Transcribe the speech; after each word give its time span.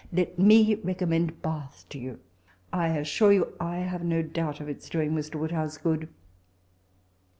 Let 0.11 0.39
me 0.39 0.73
recommend 0.83 1.43
Bath 1.43 1.85
to 1.89 1.99
you. 1.99 2.19
I 2.73 2.87
assure 2.97 3.31
you 3.31 3.53
I 3.59 3.75
have 3.75 4.03
no 4.03 4.23
doubt 4.23 4.59
of 4.59 4.67
its 4.67 4.89
doing 4.89 5.11
Mr. 5.11 5.35
Woodhouse 5.35 5.77
good. 5.77 6.09